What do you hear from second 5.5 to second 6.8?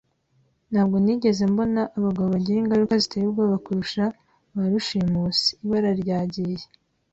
Ibara ryagiye